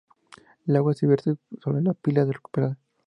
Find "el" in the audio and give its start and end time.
0.65-0.77